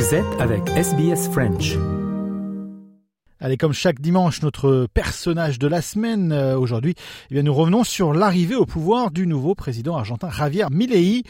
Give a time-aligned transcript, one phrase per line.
[0.00, 1.76] Vous êtes avec SBS French.
[3.38, 6.94] Allez, comme chaque dimanche, notre personnage de la semaine euh, aujourd'hui,
[7.30, 11.24] eh bien, nous revenons sur l'arrivée au pouvoir du nouveau président argentin Javier Milei.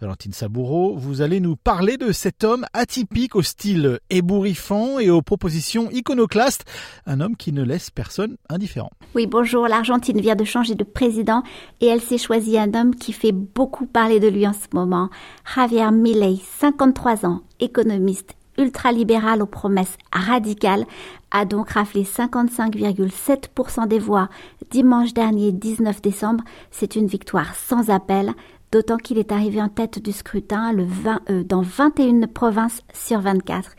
[0.00, 5.22] Valentine Saboureau, vous allez nous parler de cet homme atypique au style ébouriffant et aux
[5.22, 6.66] propositions iconoclastes,
[7.06, 8.90] un homme qui ne laisse personne indifférent.
[9.14, 11.42] Oui, bonjour, l'Argentine vient de changer de président
[11.80, 15.08] et elle s'est choisie un homme qui fait beaucoup parler de lui en ce moment,
[15.54, 20.84] Javier Milei, 53 ans, économiste ultralibéral aux promesses radicales,
[21.30, 24.28] a donc raflé 55,7% des voix
[24.70, 26.44] dimanche dernier 19 décembre.
[26.70, 28.32] C'est une victoire sans appel
[28.72, 33.20] d'autant qu'il est arrivé en tête du scrutin le 20, euh, dans 21 provinces sur
[33.20, 33.70] 24.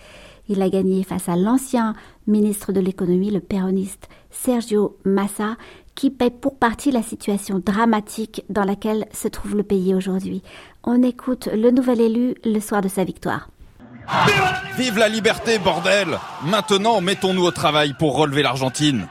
[0.49, 1.93] Il a gagné face à l'ancien
[2.25, 5.57] ministre de l'économie, le péroniste Sergio Massa,
[5.95, 10.43] qui paie pour partie la situation dramatique dans laquelle se trouve le pays aujourd'hui.
[10.83, 13.49] On écoute le nouvel élu le soir de sa victoire.
[14.77, 19.07] Vive la liberté, bordel Maintenant, mettons-nous au travail pour relever l'Argentine.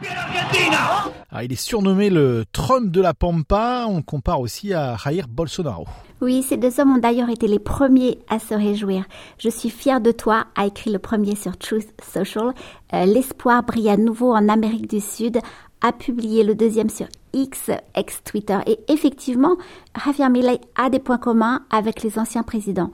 [1.31, 3.87] Ah, il est surnommé le Trump de la Pampa.
[3.89, 5.87] On compare aussi à Jair Bolsonaro.
[6.21, 9.05] Oui, ces deux hommes ont d'ailleurs été les premiers à se réjouir.
[9.39, 12.55] Je suis fier de toi, a écrit le premier sur Truth Social.
[12.95, 15.39] Euh, l'espoir brille à nouveau en Amérique du Sud,
[15.83, 18.59] a publié le deuxième sur X, ex-Twitter.
[18.67, 19.57] Et effectivement,
[20.05, 22.93] Javier Milei a des points communs avec les anciens présidents.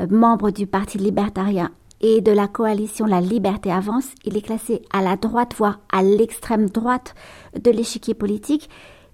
[0.00, 1.70] Euh, membre du Parti libertarien
[2.02, 6.02] et de la coalition La Liberté Avance, il est classé à la droite, voire à
[6.02, 7.14] l'extrême droite
[7.58, 8.68] de l'échiquier politique.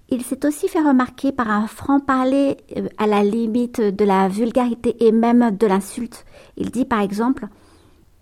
[0.09, 4.95] Il s'est aussi fait remarquer par un franc-parler euh, à la limite de la vulgarité
[5.05, 6.25] et même de l'insulte.
[6.57, 7.47] Il dit par exemple,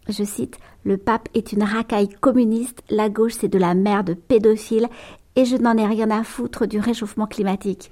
[0.09, 4.89] je cite, Le pape est une racaille communiste, la gauche c'est de la merde pédophile
[5.37, 7.89] et je n'en ai rien à foutre du réchauffement climatique.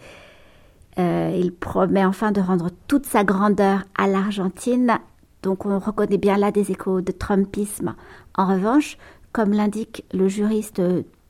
[0.98, 4.98] Euh, il promet enfin de rendre toute sa grandeur à l'Argentine
[5.46, 7.96] donc on reconnaît bien là des échos de Trumpisme.
[8.36, 8.98] En revanche,
[9.32, 10.82] comme l'indique le juriste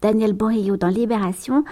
[0.02, 1.66] Daniel Borillo dans Libération,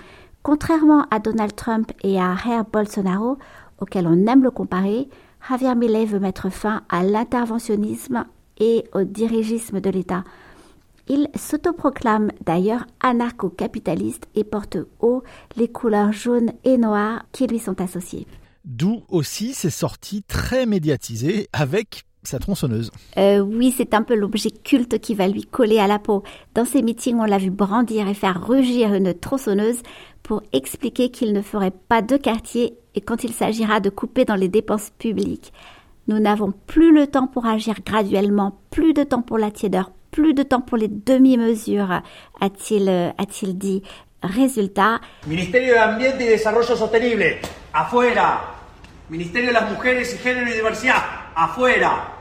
[0.44, 3.38] contrairement à Donald Trump et à Jair Bolsonaro,
[3.80, 5.08] auxquels on aime le comparer,
[5.48, 8.26] Javier Milei veut mettre fin à l'interventionnisme
[8.60, 10.26] et au dirigisme de l'État.
[11.08, 15.24] Il s'autoproclame d'ailleurs anarcho-capitaliste et porte haut
[15.56, 18.28] les couleurs jaunes et noires qui lui sont associées.
[18.66, 22.92] D'où aussi ses sorties très médiatisées avec sa tronçonneuse.
[23.18, 26.24] Euh, oui, c'est un peu l'objet culte qui va lui coller à la peau.
[26.54, 29.82] Dans ses meetings, on l'a vu brandir et faire rugir une tronçonneuse
[30.24, 34.36] pour expliquer qu'il ne ferait pas de quartier et quand il s'agira de couper dans
[34.36, 35.52] les dépenses publiques.
[36.08, 40.34] Nous n'avons plus le temps pour agir graduellement, plus de temps pour la tiédeur, plus
[40.34, 42.02] de temps pour les demi-mesures,
[42.40, 43.84] a-t-il a-t-il dit.
[44.22, 45.02] Résultat.
[45.28, 47.42] Ministerio de Ambiente y Desarrollo Sostenible,
[47.74, 48.56] afuera.
[49.10, 51.04] Ministerio de las Mujeres y Género y Diversidad,
[51.36, 52.12] afuera.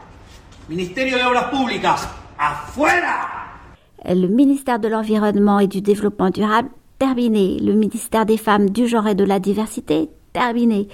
[0.68, 2.08] Ministerio de Obras Públicas,
[2.38, 3.28] afuera.
[4.04, 6.68] Le ministère de l'Environnement et du Développement durable,
[6.98, 7.58] terminé.
[7.60, 10.88] Le ministère des Femmes, du Genre et de la Diversité, terminé.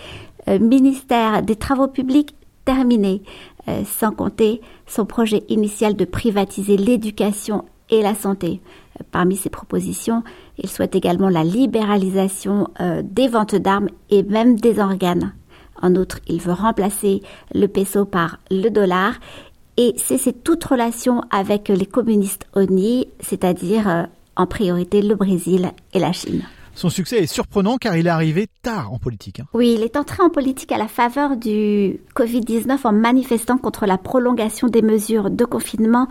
[0.49, 2.35] Euh, ministère des Travaux Publics,
[2.65, 3.23] terminé.
[3.69, 8.63] Euh, sans compter son projet initial de privatiser l'éducation et la santé.
[8.99, 10.23] Euh, parmi ses propositions,
[10.57, 15.35] il souhaite également la libéralisation euh, des ventes d'armes et même des organes.
[15.83, 17.23] En outre, il veut remplacer
[17.55, 19.15] le peso par le dollar
[19.77, 24.03] et cesser toute relation avec les communistes ONI, c'est-à-dire euh,
[24.37, 26.43] en priorité le Brésil et la Chine.
[26.75, 29.41] Son succès est surprenant car il est arrivé tard en politique.
[29.41, 29.47] Hein.
[29.53, 33.99] Oui, il est entré en politique à la faveur du Covid-19 en manifestant contre la
[33.99, 36.07] prolongation des mesures de confinement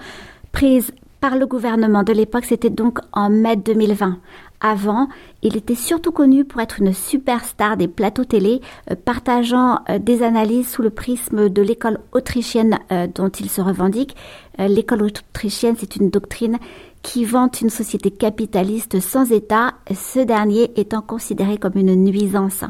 [0.52, 0.92] prises
[1.22, 2.44] par le gouvernement de l'époque.
[2.46, 4.18] C'était donc en mai 2020.
[4.60, 5.08] Avant,
[5.44, 10.24] il était surtout connu pour être une superstar des plateaux télé, euh, partageant euh, des
[10.24, 14.16] analyses sous le prisme de l'école autrichienne euh, dont il se revendique.
[14.58, 16.58] l'école autrichienne, c'est une doctrine
[17.04, 22.64] qui vante une société capitaliste sans État, ce dernier étant considéré comme une nuisance.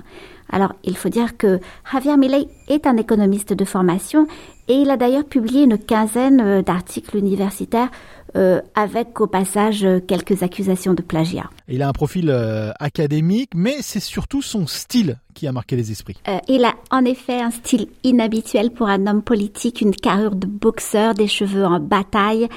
[0.50, 1.60] Alors, il faut dire que
[1.92, 4.28] Javier Milei est un économiste de formation
[4.68, 7.90] et il a d'ailleurs publié une quinzaine d'articles universitaires
[8.36, 11.50] euh, avec au passage quelques accusations de plagiat.
[11.70, 15.92] Il a un profil euh, académique, mais c'est surtout son style qui a marqué les
[15.92, 16.18] esprits.
[16.28, 20.46] Euh, il a en effet un style inhabituel pour un homme politique, une carrure de
[20.46, 22.50] boxeur, des cheveux en bataille,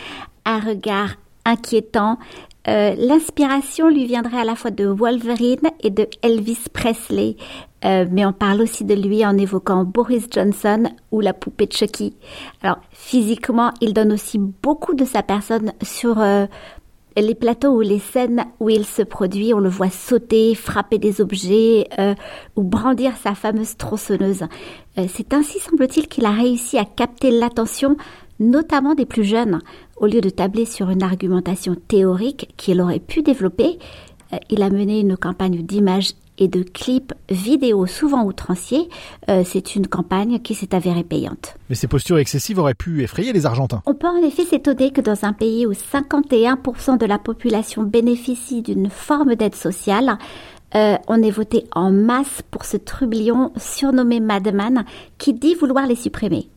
[0.45, 1.15] un regard
[1.45, 2.19] inquiétant.
[2.67, 7.37] L'inspiration lui viendrait à la fois de Wolverine et de Elvis Presley.
[7.85, 11.73] Euh, mais on parle aussi de lui en évoquant Boris Johnson ou la poupée de
[11.73, 12.15] Chucky.
[12.63, 16.47] Alors physiquement, il donne aussi beaucoup de sa personne sur euh,
[17.17, 19.55] les plateaux ou les scènes où il se produit.
[19.55, 22.15] On le voit sauter, frapper des objets euh,
[22.57, 24.45] ou brandir sa fameuse tronçonneuse.
[25.09, 27.97] C'est ainsi, semble-t-il, qu'il a réussi à capter l'attention
[28.39, 29.61] notamment des plus jeunes.
[29.97, 33.79] Au lieu de tabler sur une argumentation théorique qu'il aurait pu développer,
[34.49, 38.89] il a mené une campagne d'images et de clips vidéo souvent outranciers.
[39.29, 41.55] Euh, c'est une campagne qui s'est avérée payante.
[41.69, 43.83] Mais ces postures excessives auraient pu effrayer les Argentins.
[43.87, 48.63] On peut en effet s'étonner que dans un pays où 51% de la population bénéficie
[48.63, 50.19] d'une forme d'aide sociale,
[50.75, 54.85] euh, on ait voté en masse pour ce trublion surnommé Madman
[55.19, 56.49] qui dit vouloir les supprimer.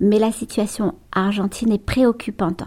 [0.00, 2.64] Mais la situation argentine est préoccupante.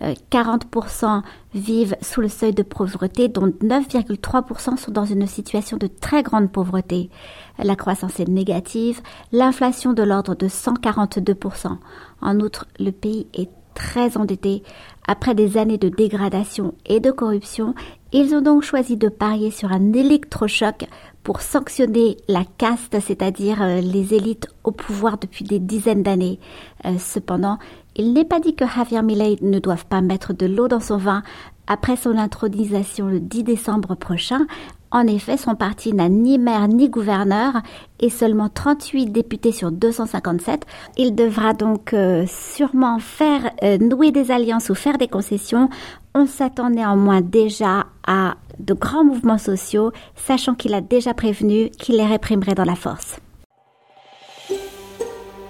[0.00, 1.20] 40% euh,
[1.54, 6.50] vivent sous le seuil de pauvreté, dont 9,3% sont dans une situation de très grande
[6.50, 7.10] pauvreté.
[7.58, 9.00] La croissance est négative,
[9.32, 11.76] l'inflation de l'ordre de 142%.
[12.20, 14.62] En outre, le pays est très endetté.
[15.06, 17.74] Après des années de dégradation et de corruption,
[18.12, 20.86] ils ont donc choisi de parier sur un électrochoc
[21.26, 26.38] pour sanctionner la caste, c'est-à-dire euh, les élites au pouvoir depuis des dizaines d'années.
[26.84, 27.58] Euh, cependant,
[27.96, 30.98] il n'est pas dit que Javier Milei ne doive pas mettre de l'eau dans son
[30.98, 31.24] vin
[31.66, 34.46] après son intronisation le 10 décembre prochain.
[34.92, 37.54] En effet, son parti n'a ni maire ni gouverneur
[37.98, 40.64] et seulement 38 députés sur 257.
[40.96, 43.50] Il devra donc euh, sûrement faire
[43.80, 45.70] nouer des alliances ou faire des concessions.
[46.14, 51.96] On s'attend néanmoins déjà à de grands mouvements sociaux, sachant qu'il a déjà prévenu qu'il
[51.96, 53.18] les réprimerait dans la force.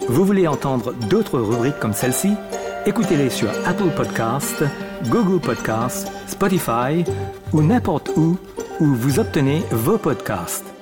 [0.09, 2.35] Vous voulez entendre d'autres rubriques comme celle-ci?
[2.87, 4.63] Écoutez-les sur Apple Podcasts,
[5.09, 7.05] Google Podcasts, Spotify
[7.53, 8.37] ou n'importe où
[8.81, 10.76] où vous obtenez vos podcasts.